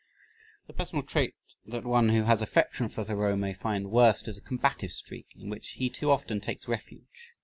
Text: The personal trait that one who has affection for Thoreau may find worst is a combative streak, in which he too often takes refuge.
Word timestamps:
The 0.65 0.73
personal 0.73 1.03
trait 1.03 1.35
that 1.67 1.85
one 1.85 2.09
who 2.09 2.23
has 2.23 2.41
affection 2.41 2.89
for 2.89 3.03
Thoreau 3.03 3.35
may 3.35 3.53
find 3.53 3.91
worst 3.91 4.27
is 4.27 4.35
a 4.39 4.41
combative 4.41 4.91
streak, 4.93 5.27
in 5.35 5.47
which 5.47 5.73
he 5.73 5.91
too 5.91 6.09
often 6.09 6.39
takes 6.41 6.67
refuge. 6.67 7.33